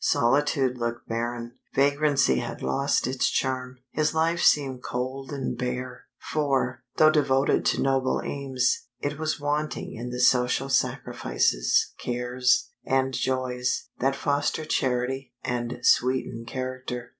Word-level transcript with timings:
Solitude 0.03 0.79
looked 0.79 1.07
barren, 1.07 1.59
vagrancy 1.75 2.37
had 2.39 2.63
lost 2.63 3.05
its 3.05 3.29
charm; 3.29 3.77
his 3.91 4.15
life 4.15 4.41
seemed 4.41 4.81
cold 4.81 5.31
and 5.31 5.55
bare, 5.55 6.05
for, 6.17 6.81
though 6.97 7.11
devoted 7.11 7.63
to 7.65 7.81
noble 7.83 8.19
aims, 8.25 8.87
it 8.99 9.19
was 9.19 9.39
wanting 9.39 9.93
in 9.93 10.09
the 10.09 10.19
social 10.19 10.69
sacrifices, 10.69 11.93
cares, 11.99 12.71
and 12.83 13.13
joys, 13.13 13.89
that 13.99 14.15
foster 14.15 14.65
charity, 14.65 15.35
and 15.43 15.77
sweeten 15.83 16.45
character. 16.47 17.09